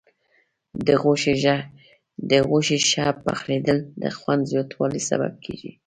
[2.29, 5.71] د غوښې ښه پخېدل د خوند زیاتوالي سبب کېږي.